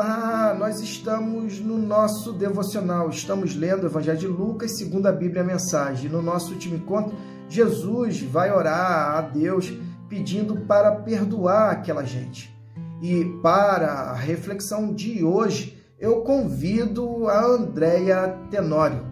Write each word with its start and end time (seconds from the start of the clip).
Olá, 0.00 0.54
nós 0.56 0.80
estamos 0.80 1.58
no 1.58 1.76
nosso 1.76 2.32
devocional, 2.32 3.10
estamos 3.10 3.56
lendo 3.56 3.82
o 3.82 3.86
Evangelho 3.86 4.16
de 4.16 4.28
Lucas 4.28 4.78
segundo 4.78 5.06
a 5.06 5.12
Bíblia 5.12 5.42
a 5.42 5.44
Mensagem. 5.44 6.08
No 6.08 6.22
nosso 6.22 6.52
último 6.52 6.76
encontro, 6.76 7.18
Jesus 7.48 8.22
vai 8.22 8.52
orar 8.52 9.16
a 9.16 9.20
Deus 9.22 9.72
pedindo 10.08 10.56
para 10.56 10.92
perdoar 10.92 11.72
aquela 11.72 12.04
gente. 12.04 12.56
E 13.02 13.24
para 13.42 13.88
a 13.88 14.14
reflexão 14.14 14.94
de 14.94 15.24
hoje, 15.24 15.76
eu 15.98 16.20
convido 16.20 17.26
a 17.26 17.44
Andréia 17.44 18.38
Tenório. 18.52 19.04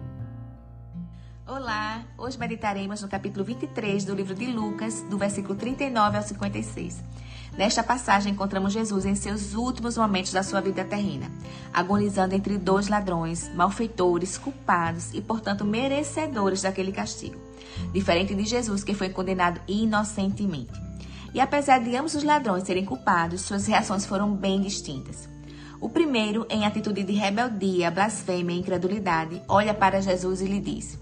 Olá, 1.45 2.05
hoje 2.17 2.39
meditaremos 2.39 3.01
no 3.01 3.09
capítulo 3.09 3.43
23 3.43 4.05
do 4.05 4.15
livro 4.15 4.33
de 4.33 4.45
Lucas, 4.45 5.01
do 5.09 5.17
versículo 5.17 5.55
39 5.55 6.15
ao 6.15 6.23
56. 6.23 7.03
Nesta 7.57 7.81
passagem 7.81 8.33
encontramos 8.33 8.71
Jesus 8.71 9.03
em 9.03 9.15
seus 9.15 9.55
últimos 9.55 9.97
momentos 9.97 10.31
da 10.31 10.43
sua 10.43 10.61
vida 10.61 10.85
terrena, 10.85 11.31
agonizando 11.73 12.35
entre 12.35 12.55
dois 12.55 12.87
ladrões, 12.87 13.51
malfeitores, 13.55 14.37
culpados 14.37 15.11
e, 15.11 15.21
portanto, 15.21 15.65
merecedores 15.65 16.61
daquele 16.61 16.91
castigo, 16.91 17.41
diferente 17.91 18.35
de 18.35 18.45
Jesus 18.45 18.83
que 18.83 18.93
foi 18.93 19.09
condenado 19.09 19.59
inocentemente. 19.67 20.71
E 21.33 21.39
apesar 21.39 21.79
de 21.79 21.95
ambos 21.95 22.13
os 22.13 22.23
ladrões 22.23 22.63
serem 22.63 22.85
culpados, 22.85 23.41
suas 23.41 23.65
reações 23.65 24.05
foram 24.05 24.35
bem 24.35 24.61
distintas. 24.61 25.27
O 25.81 25.89
primeiro, 25.89 26.45
em 26.49 26.63
atitude 26.63 27.03
de 27.03 27.13
rebeldia, 27.13 27.89
blasfêmia 27.89 28.55
e 28.55 28.59
incredulidade, 28.59 29.41
olha 29.47 29.73
para 29.73 30.01
Jesus 30.01 30.41
e 30.41 30.45
lhe 30.45 30.59
diz: 30.59 30.97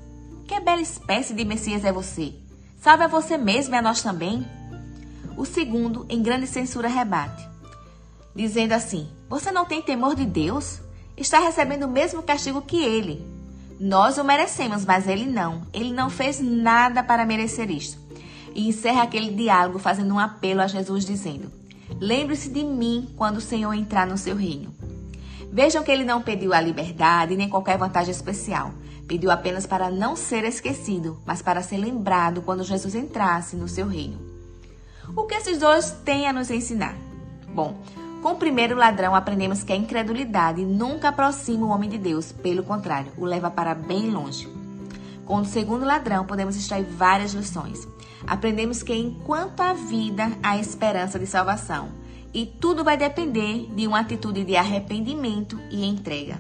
Que 0.48 0.60
bela 0.62 0.82
espécie 0.82 1.34
de 1.34 1.44
Messias 1.44 1.84
é 1.84 1.92
você! 1.92 2.34
Salve 2.80 3.04
a 3.04 3.08
você 3.08 3.38
mesmo 3.38 3.76
e 3.76 3.78
a 3.78 3.82
nós 3.82 4.02
também! 4.02 4.46
O 5.38 5.46
segundo, 5.46 6.06
em 6.10 6.22
grande 6.22 6.48
censura, 6.48 6.88
rebate, 6.88 7.48
dizendo 8.36 8.74
assim: 8.74 9.10
Você 9.30 9.52
não 9.52 9.66
tem 9.66 9.82
temor 9.82 10.16
de 10.16 10.26
Deus? 10.26 10.80
Está 11.18 11.40
recebendo 11.40 11.84
o 11.84 11.92
mesmo 11.92 12.24
castigo 12.24 12.62
que 12.62 12.82
ele. 12.82 13.26
Nós 13.80 14.18
o 14.18 14.24
merecemos, 14.24 14.86
mas 14.86 15.08
ele 15.08 15.26
não. 15.26 15.64
Ele 15.74 15.92
não 15.92 16.10
fez 16.10 16.40
nada 16.40 17.04
para 17.04 17.26
merecer 17.26 17.70
isto. 17.70 18.00
E 18.54 18.70
encerra 18.70 19.04
aquele 19.04 19.34
diálogo 19.34 19.80
fazendo 19.80 20.14
um 20.14 20.20
apelo 20.20 20.62
a 20.62 20.68
Jesus, 20.68 21.06
dizendo: 21.06 21.52
Lembre-se 22.00 22.50
de 22.50 22.64
mim 22.64 23.14
quando 23.18 23.38
o 23.38 23.42
Senhor 23.42 23.74
entrar 23.74 24.08
no 24.08 24.18
seu 24.18 24.36
reino. 24.36 24.74
Vejam 25.52 25.84
que 25.84 25.92
ele 25.92 26.04
não 26.04 26.22
pediu 26.22 26.54
a 26.54 26.62
liberdade 26.62 27.36
nem 27.36 27.50
qualquer 27.50 27.78
vantagem 27.78 28.12
especial. 28.12 28.74
Pediu 29.08 29.30
apenas 29.30 29.66
para 29.66 29.92
não 29.92 30.16
ser 30.16 30.44
esquecido, 30.44 31.22
mas 31.26 31.42
para 31.42 31.62
ser 31.62 31.78
lembrado 31.78 32.42
quando 32.42 32.64
Jesus 32.64 32.96
entrasse 32.96 33.56
no 33.56 33.68
seu 33.68 33.88
reino. 33.88 34.35
O 35.14 35.24
que 35.24 35.36
esses 35.36 35.60
dois 35.60 35.92
têm 36.04 36.28
a 36.28 36.34
nos 36.34 36.50
ensinar? 36.50 36.96
Bom, 37.48 37.76
com 38.22 38.32
o 38.32 38.38
primeiro 38.38 38.76
ladrão 38.76 39.14
aprendemos 39.14 39.64
que 39.64 39.72
a 39.72 39.76
incredulidade 39.76 40.66
nunca 40.66 41.10
aproxima 41.10 41.66
o 41.66 41.70
homem 41.70 41.90
de 41.90 41.98
Deus, 41.98 42.32
pelo 42.32 42.64
contrário, 42.64 43.12
o 43.18 43.26
leva 43.26 43.52
para 43.52 43.76
bem 43.76 44.10
longe. 44.10 44.48
Com 45.26 45.38
o 45.38 45.46
segundo 45.46 45.86
ladrão 45.86 46.26
podemos 46.26 46.56
extrair 46.56 46.86
várias 46.86 47.34
lições. 47.34 47.88
Aprendemos 48.26 48.82
que 48.82 48.96
enquanto 48.96 49.62
há 49.62 49.74
vida, 49.74 50.32
há 50.42 50.58
esperança 50.58 51.20
de 51.20 51.28
salvação. 51.28 51.90
E 52.34 52.46
tudo 52.46 52.84
vai 52.84 52.98
depender 52.98 53.68
de 53.76 53.88
uma 53.88 54.00
atitude 54.00 54.44
de 54.44 54.56
arrependimento 54.56 55.60
e 55.70 55.86
entrega. 55.86 56.40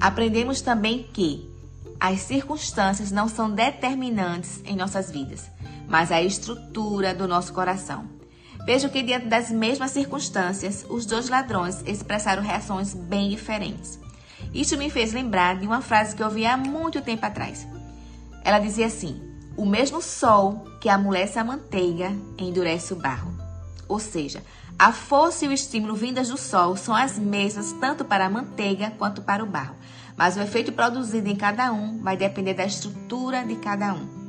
Aprendemos 0.00 0.60
também 0.60 1.02
que 1.12 1.50
as 1.98 2.20
circunstâncias 2.20 3.10
não 3.10 3.28
são 3.28 3.50
determinantes 3.50 4.60
em 4.64 4.74
nossas 4.74 5.10
vidas 5.10 5.50
mas 5.92 6.10
a 6.10 6.22
estrutura 6.22 7.14
do 7.14 7.28
nosso 7.28 7.52
coração. 7.52 8.08
Vejo 8.64 8.88
que, 8.88 9.02
diante 9.02 9.26
das 9.26 9.50
mesmas 9.50 9.90
circunstâncias, 9.90 10.86
os 10.88 11.04
dois 11.04 11.28
ladrões 11.28 11.82
expressaram 11.86 12.42
reações 12.42 12.94
bem 12.94 13.28
diferentes. 13.28 14.00
Isso 14.54 14.78
me 14.78 14.88
fez 14.88 15.12
lembrar 15.12 15.58
de 15.58 15.66
uma 15.66 15.82
frase 15.82 16.16
que 16.16 16.22
eu 16.22 16.28
ouvi 16.28 16.46
há 16.46 16.56
muito 16.56 17.02
tempo 17.02 17.26
atrás. 17.26 17.68
Ela 18.42 18.58
dizia 18.58 18.86
assim: 18.86 19.20
O 19.54 19.66
mesmo 19.66 20.00
sol 20.00 20.64
que 20.80 20.88
amolece 20.88 21.38
a 21.38 21.44
manteiga 21.44 22.10
endurece 22.38 22.94
o 22.94 22.96
barro. 22.96 23.30
Ou 23.86 23.98
seja, 23.98 24.42
a 24.78 24.92
força 24.92 25.44
e 25.44 25.48
o 25.48 25.52
estímulo 25.52 25.94
vindas 25.94 26.28
do 26.28 26.38
sol 26.38 26.74
são 26.74 26.96
as 26.96 27.18
mesmas 27.18 27.70
tanto 27.72 28.02
para 28.02 28.24
a 28.24 28.30
manteiga 28.30 28.92
quanto 28.92 29.20
para 29.20 29.44
o 29.44 29.46
barro, 29.46 29.76
mas 30.16 30.38
o 30.38 30.40
efeito 30.40 30.72
produzido 30.72 31.28
em 31.28 31.36
cada 31.36 31.70
um 31.70 31.98
vai 31.98 32.16
depender 32.16 32.54
da 32.54 32.64
estrutura 32.64 33.44
de 33.44 33.56
cada 33.56 33.92
um. 33.92 34.21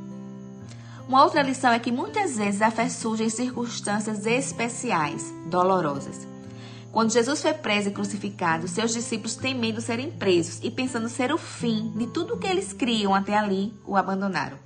Uma 1.08 1.24
outra 1.24 1.42
lição 1.42 1.72
é 1.72 1.80
que 1.80 1.92
muitas 1.92 2.38
vezes 2.38 2.62
a 2.62 2.72
fé 2.72 2.88
surge 2.88 3.26
em 3.26 3.30
circunstâncias 3.30 4.26
especiais, 4.26 5.34
dolorosas. 5.48 6.26
Quando 6.94 7.12
Jesus 7.12 7.42
foi 7.42 7.54
preso 7.54 7.90
e 7.90 7.92
crucificado, 7.92 8.68
seus 8.68 8.94
discípulos, 8.94 9.36
temendo 9.36 9.82
serem 9.82 10.12
presos 10.12 10.60
e 10.64 10.72
pensando 10.72 11.10
ser 11.10 11.34
o 11.34 11.38
fim 11.38 11.92
de 11.98 12.08
tudo 12.08 12.36
o 12.36 12.38
que 12.38 12.48
eles 12.48 12.72
criam 12.72 13.14
até 13.14 13.36
ali, 13.36 13.74
o 13.86 13.98
abandonaram. 13.98 14.58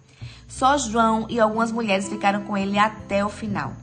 Só 0.48 0.78
João 0.78 1.26
e 1.30 1.40
algumas 1.40 1.72
mulheres 1.72 2.08
ficaram 2.08 2.44
com 2.44 2.56
ele 2.56 2.78
até 2.78 3.26
o 3.26 3.30
final. 3.30 3.74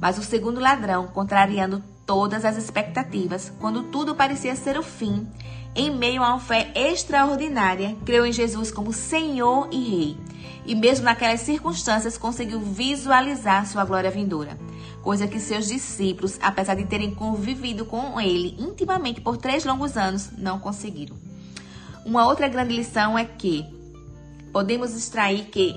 Mas 0.00 0.16
o 0.16 0.22
segundo 0.22 0.60
ladrão, 0.60 1.08
contrariando 1.08 1.82
todas 2.08 2.46
as 2.46 2.56
expectativas, 2.56 3.52
quando 3.60 3.82
tudo 3.82 4.14
parecia 4.14 4.56
ser 4.56 4.78
o 4.78 4.82
fim, 4.82 5.28
em 5.76 5.94
meio 5.94 6.22
a 6.22 6.30
uma 6.30 6.40
fé 6.40 6.72
extraordinária, 6.74 7.94
creu 8.06 8.24
em 8.24 8.32
Jesus 8.32 8.70
como 8.70 8.94
Senhor 8.94 9.68
e 9.70 9.78
Rei 9.78 10.16
e, 10.64 10.74
mesmo 10.74 11.04
naquelas 11.04 11.42
circunstâncias, 11.42 12.16
conseguiu 12.16 12.60
visualizar 12.60 13.66
sua 13.66 13.84
glória 13.84 14.10
vindoura. 14.10 14.58
Coisa 15.02 15.28
que 15.28 15.38
seus 15.38 15.68
discípulos, 15.68 16.38
apesar 16.42 16.76
de 16.76 16.86
terem 16.86 17.14
convivido 17.14 17.84
com 17.84 18.18
ele 18.18 18.56
intimamente 18.58 19.20
por 19.20 19.36
três 19.36 19.66
longos 19.66 19.94
anos, 19.94 20.30
não 20.36 20.58
conseguiram. 20.58 21.14
Uma 22.06 22.26
outra 22.26 22.48
grande 22.48 22.74
lição 22.74 23.18
é 23.18 23.26
que 23.26 23.66
podemos 24.50 24.94
extrair 24.94 25.44
que 25.46 25.74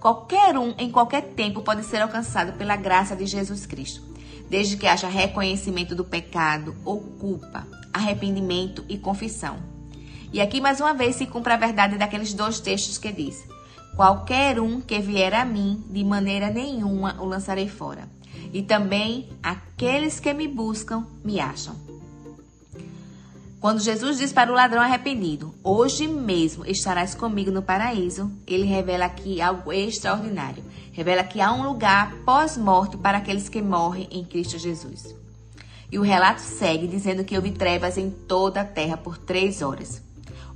qualquer 0.00 0.56
um, 0.58 0.74
em 0.78 0.90
qualquer 0.90 1.22
tempo, 1.34 1.60
pode 1.60 1.84
ser 1.84 2.00
alcançado 2.00 2.56
pela 2.56 2.74
graça 2.74 3.14
de 3.14 3.26
Jesus 3.26 3.66
Cristo, 3.66 4.13
desde 4.48 4.76
que 4.76 4.86
haja 4.86 5.08
reconhecimento 5.08 5.94
do 5.94 6.04
pecado 6.04 6.74
ou 6.84 7.00
culpa, 7.00 7.66
arrependimento 7.92 8.84
e 8.88 8.98
confissão. 8.98 9.56
E 10.32 10.40
aqui 10.40 10.60
mais 10.60 10.80
uma 10.80 10.92
vez 10.92 11.16
se 11.16 11.26
cumpre 11.26 11.52
a 11.52 11.56
verdade 11.56 11.96
daqueles 11.96 12.34
dois 12.34 12.58
textos 12.60 12.98
que 12.98 13.12
diz: 13.12 13.44
Qualquer 13.94 14.58
um 14.58 14.80
que 14.80 14.98
vier 14.98 15.32
a 15.32 15.44
mim, 15.44 15.84
de 15.88 16.02
maneira 16.02 16.50
nenhuma 16.50 17.16
o 17.20 17.24
lançarei 17.24 17.68
fora. 17.68 18.08
E 18.52 18.62
também 18.62 19.28
aqueles 19.42 20.18
que 20.18 20.32
me 20.32 20.48
buscam 20.48 21.06
me 21.24 21.38
acham. 21.38 21.76
Quando 23.60 23.80
Jesus 23.80 24.18
diz 24.18 24.32
para 24.32 24.50
o 24.50 24.54
ladrão 24.54 24.82
arrependido: 24.82 25.54
Hoje 25.62 26.06
mesmo 26.06 26.66
estarás 26.66 27.14
comigo 27.14 27.50
no 27.50 27.62
paraíso, 27.62 28.30
ele 28.46 28.66
revela 28.66 29.06
aqui 29.06 29.40
algo 29.40 29.72
extraordinário. 29.72 30.62
Revela 30.94 31.22
que 31.22 31.42
há 31.42 31.52
um 31.52 31.62
lugar 31.62 32.14
pós-morte 32.24 32.96
para 32.96 33.18
aqueles 33.18 33.50
que 33.50 33.60
morrem 33.60 34.08
em 34.10 34.24
Cristo 34.24 34.58
Jesus. 34.58 35.14
E 35.92 35.98
o 35.98 36.02
relato 36.02 36.40
segue 36.40 36.86
dizendo 36.86 37.22
que 37.22 37.36
houve 37.36 37.52
trevas 37.52 37.98
em 37.98 38.08
toda 38.08 38.62
a 38.62 38.64
terra 38.64 38.96
por 38.96 39.18
três 39.18 39.60
horas 39.60 40.02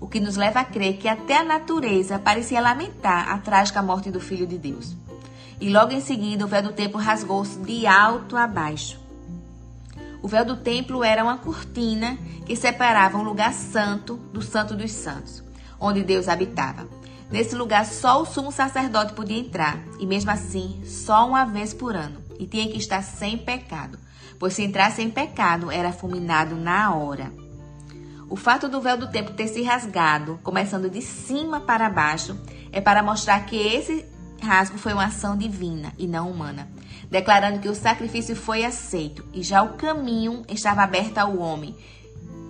o 0.00 0.06
que 0.06 0.20
nos 0.20 0.36
leva 0.36 0.60
a 0.60 0.64
crer 0.64 0.96
que 0.96 1.08
até 1.08 1.36
a 1.36 1.44
natureza 1.44 2.18
parecia 2.18 2.60
lamentar 2.60 3.28
a 3.30 3.38
trágica 3.38 3.82
morte 3.82 4.10
do 4.10 4.20
Filho 4.20 4.46
de 4.46 4.56
Deus. 4.56 4.94
E 5.60 5.68
logo 5.70 5.92
em 5.92 6.00
seguida 6.00 6.44
o 6.44 6.48
véu 6.48 6.62
do 6.62 6.72
templo 6.72 7.00
rasgou-se 7.00 7.58
de 7.60 7.86
alto 7.86 8.36
a 8.36 8.46
baixo. 8.46 8.98
O 10.22 10.28
véu 10.28 10.44
do 10.44 10.56
templo 10.56 11.02
era 11.02 11.22
uma 11.22 11.38
cortina 11.38 12.16
que 12.46 12.54
separava 12.54 13.18
um 13.18 13.22
lugar 13.22 13.52
santo 13.52 14.16
do 14.32 14.40
santo 14.40 14.76
dos 14.76 14.92
santos, 14.92 15.42
onde 15.80 16.04
Deus 16.04 16.28
habitava. 16.28 16.86
Nesse 17.30 17.54
lugar 17.54 17.84
só 17.84 18.22
o 18.22 18.26
sumo 18.26 18.50
sacerdote 18.50 19.12
podia 19.12 19.38
entrar, 19.38 19.78
e 20.00 20.06
mesmo 20.06 20.30
assim, 20.30 20.80
só 20.84 21.28
uma 21.28 21.44
vez 21.44 21.74
por 21.74 21.94
ano, 21.94 22.22
e 22.38 22.46
tinha 22.46 22.66
que 22.68 22.78
estar 22.78 23.02
sem 23.02 23.36
pecado, 23.36 23.98
pois 24.38 24.54
se 24.54 24.62
entrasse 24.62 25.02
em 25.02 25.10
pecado 25.10 25.70
era 25.70 25.92
fulminado 25.92 26.56
na 26.56 26.94
hora. 26.94 27.30
O 28.30 28.36
fato 28.36 28.68
do 28.68 28.80
véu 28.80 28.96
do 28.96 29.10
templo 29.10 29.34
ter 29.34 29.48
se 29.48 29.62
rasgado, 29.62 30.40
começando 30.42 30.88
de 30.88 31.02
cima 31.02 31.60
para 31.60 31.90
baixo, 31.90 32.38
é 32.72 32.80
para 32.80 33.02
mostrar 33.02 33.40
que 33.40 33.56
esse 33.56 34.06
rasgo 34.42 34.78
foi 34.78 34.94
uma 34.94 35.06
ação 35.06 35.36
divina 35.36 35.92
e 35.98 36.06
não 36.06 36.30
humana, 36.30 36.68
declarando 37.10 37.58
que 37.58 37.68
o 37.68 37.74
sacrifício 37.74 38.36
foi 38.36 38.64
aceito 38.64 39.24
e 39.34 39.42
já 39.42 39.62
o 39.62 39.74
caminho 39.74 40.44
estava 40.48 40.82
aberto 40.82 41.18
ao 41.18 41.38
homem 41.38 41.76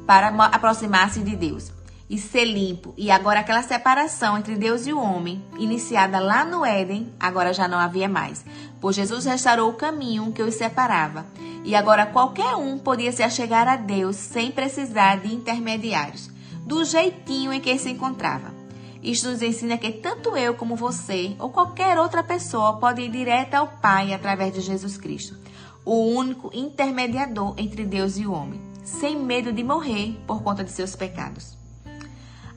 para 0.06 0.29
aproximar-se 0.29 1.20
de 1.20 1.35
Deus 1.35 1.77
e 2.08 2.19
ser 2.19 2.44
limpo. 2.44 2.94
E 2.96 3.10
agora 3.10 3.40
aquela 3.40 3.62
separação 3.62 4.38
entre 4.38 4.56
Deus 4.56 4.87
e 4.87 4.93
o 4.93 5.00
homem, 5.00 5.44
iniciada 5.58 6.19
lá 6.19 6.44
no 6.44 6.64
Éden, 6.64 7.12
agora 7.20 7.52
já 7.52 7.69
não 7.69 7.78
havia 7.78 8.08
mais, 8.08 8.44
pois 8.81 8.96
Jesus 8.96 9.25
restaurou 9.25 9.70
o 9.70 9.75
caminho 9.75 10.32
que 10.32 10.43
os 10.43 10.55
separava 10.55 11.26
e 11.64 11.75
agora 11.75 12.06
qualquer 12.06 12.56
um 12.56 12.78
podia 12.78 13.12
se 13.12 13.22
achegar 13.22 13.69
a 13.69 13.76
Deus 13.76 14.16
sem 14.16 14.50
precisar 14.50 15.16
de 15.16 15.34
intermediários, 15.34 16.31
do 16.64 16.84
jeitinho 16.84 17.52
em 17.52 17.60
que 17.60 17.76
se 17.78 17.90
encontrava. 17.90 18.56
Isto 19.02 19.28
nos 19.28 19.43
ensina 19.43 19.76
que 19.76 19.93
tanto 19.93 20.37
eu 20.37 20.54
como 20.54 20.75
você 20.75 21.37
ou 21.38 21.50
qualquer 21.50 21.99
outra 21.99 22.22
pessoa 22.22 22.78
pode 22.78 23.02
ir 23.02 23.11
direto 23.11 23.54
ao 23.54 23.69
Pai 23.69 24.12
através 24.12 24.52
de 24.54 24.61
Jesus 24.61 24.96
Cristo, 24.96 25.37
o 25.84 26.08
único 26.14 26.50
intermediador 26.54 27.54
entre 27.58 27.84
Deus 27.84 28.16
e 28.16 28.26
o 28.26 28.32
homem. 28.32 28.69
sem 28.88 29.19
medo 29.19 29.52
de 29.52 29.62
morrer 29.62 30.19
por 30.26 30.43
conta 30.43 30.64
de 30.64 30.72
seus 30.72 30.96
pecados. 30.96 31.57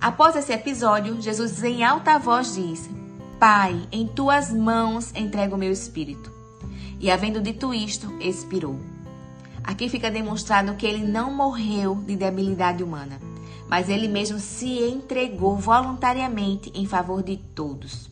Após 0.01 0.35
esse 0.35 0.51
episódio, 0.51 1.21
Jesus 1.21 1.63
em 1.63 1.83
alta 1.83 2.17
voz 2.17 2.55
diz: 2.55 2.89
Pai, 3.39 3.87
em 3.91 4.07
tuas 4.07 4.51
mãos 4.51 5.13
entrego 5.13 5.55
o 5.55 5.59
meu 5.59 5.71
espírito. 5.71 6.31
E 6.99 7.11
havendo 7.11 7.39
dito 7.39 7.71
isto, 7.71 8.11
expirou. 8.19 8.79
Aqui 9.63 9.87
fica 9.89 10.09
demonstrado 10.09 10.73
que 10.73 10.87
ele 10.87 11.05
não 11.05 11.31
morreu 11.31 11.93
de 11.93 12.15
debilidade 12.15 12.83
humana, 12.83 13.19
mas 13.69 13.89
ele 13.89 14.07
mesmo 14.07 14.39
se 14.39 14.79
entregou 14.79 15.55
voluntariamente 15.55 16.71
em 16.73 16.87
favor 16.87 17.21
de 17.21 17.37
todos. 17.37 18.09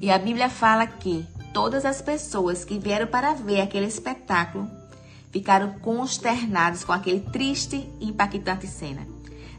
E 0.00 0.12
a 0.12 0.18
Bíblia 0.18 0.48
fala 0.48 0.86
que 0.86 1.26
todas 1.52 1.84
as 1.84 2.00
pessoas 2.00 2.64
que 2.64 2.78
vieram 2.78 3.08
para 3.08 3.34
ver 3.34 3.60
aquele 3.60 3.86
espetáculo 3.86 4.70
ficaram 5.32 5.72
consternados 5.80 6.84
com 6.84 6.92
aquele 6.92 7.18
triste 7.18 7.84
e 8.00 8.10
impactante 8.10 8.68
cena. 8.68 9.04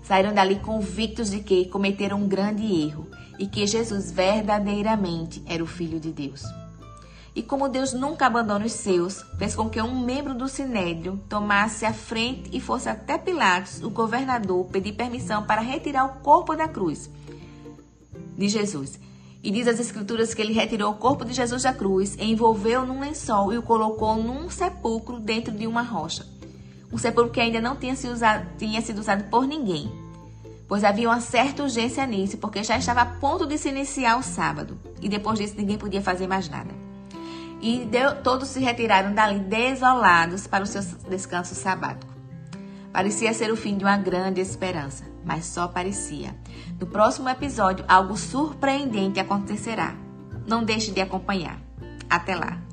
Saíram 0.06 0.34
dali 0.34 0.60
convictos 0.60 1.31
de 1.31 1.40
que 1.40 1.66
cometeram 1.66 2.22
um 2.22 2.28
grande 2.28 2.63
erro 2.63 3.07
e 3.40 3.48
que 3.48 3.66
Jesus 3.66 4.12
verdadeiramente 4.12 5.44
era 5.48 5.63
o 5.63 5.68
Filho 5.68 6.00
de 6.00 6.12
Deus. 6.12 6.44
E 7.36 7.42
como 7.42 7.68
Deus 7.68 7.92
nunca 7.92 8.28
abandona 8.28 8.66
os 8.66 8.72
seus, 8.72 9.25
fez 9.38 9.56
com 9.56 9.68
que 9.68 9.81
um 9.81 10.00
membro 10.00 10.34
do 10.34 10.48
Sinédrio 10.48 11.19
tomasse 11.28 11.86
a 11.86 11.94
frente 11.94 12.50
e 12.54 12.62
fosse 12.62 12.88
até 12.88 13.18
Pilatos, 13.18 13.84
o 13.84 13.90
governador, 13.90 14.66
pedir 14.68 14.94
permissão 14.94 15.44
para 15.44 15.60
retirar 15.60 16.06
o 16.06 16.22
corpo 16.22 16.56
da 16.56 16.68
cruz 16.68 17.10
de 18.38 18.48
Jesus. 18.48 19.00
E 19.44 19.51
diz 19.51 19.68
as 19.68 19.80
Escrituras 19.80 20.34
que 20.34 20.42
ele 20.42 20.54
retirou 20.54 20.92
o 20.92 20.98
corpo 20.98 21.25
de 21.25 21.34
Jesus 21.34 21.63
da 21.63 21.74
cruz, 21.74 22.16
envolveu 22.19 22.86
num 22.86 23.00
lençol 23.00 23.51
e 23.51 23.58
o 23.58 23.63
colocou 23.63 24.16
num 24.16 24.50
sepulcro 24.50 25.19
dentro 25.19 25.54
de 25.54 25.68
uma 25.68 25.81
rocha. 25.81 26.35
Um 26.96 26.98
sepulcro 26.98 27.34
que 27.34 27.42
ainda 27.42 27.60
não 27.60 27.76
tinha 27.76 27.96
sido 27.96 28.14
usado, 28.14 28.48
tinha 28.58 28.82
sido 28.82 29.00
usado 29.00 29.26
por 29.26 29.46
ninguém 29.46 30.06
pois 30.68 30.84
havia 30.84 31.10
uma 31.10 31.22
certa 31.22 31.64
urgência 31.64 32.06
nisso, 32.06 32.38
porque 32.38 32.64
já 32.64 32.78
estava 32.78 33.02
a 33.02 33.06
ponto 33.06 33.46
de 33.46 33.58
se 33.58 33.70
iniciar 33.70 34.18
o 34.18 34.24
sábado, 34.24 34.80
e 35.02 35.08
depois 35.08 35.38
disso 35.38 35.56
ninguém 35.58 35.78
podia 35.78 36.02
fazer 36.02 36.28
mais 36.28 36.50
nada. 36.50 36.72
E 37.62 37.86
deu, 37.86 38.22
todos 38.22 38.50
se 38.50 38.60
retiraram 38.60 39.14
dali 39.14 39.40
desolados 39.40 40.48
para 40.48 40.64
o 40.64 40.68
seu 40.68 40.82
descanso 41.10 41.56
sabático. 41.56 42.14
Parecia 42.92 43.34
ser 43.34 43.52
o 43.52 43.58
fim 43.58 43.78
de 43.78 43.84
uma 43.84 43.98
grande 43.98 44.42
esperança, 44.42 45.04
mas 45.24 45.46
só 45.46 45.68
parecia. 45.68 46.36
No 46.80 46.88
próximo 46.88 47.30
episódio, 47.30 47.86
algo 47.88 48.18
surpreendente 48.18 49.20
acontecerá. 49.20 49.96
Não 50.48 50.64
deixe 50.64 50.92
de 50.92 51.02
acompanhar. 51.02 51.60
Até 52.10 52.36
lá! 52.36 52.65